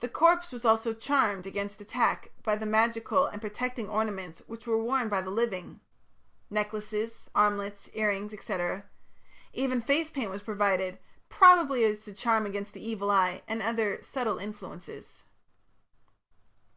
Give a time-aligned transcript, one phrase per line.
[0.00, 4.82] The corpse was also charmed, against attack, by the magical and protecting ornaments which were
[4.82, 5.78] worn by the living
[6.50, 8.58] necklaces, armlets, ear rings, &c.
[9.52, 10.98] Even face paint was provided,
[11.28, 15.22] probably as a charm against the evil eye and other subtle influences.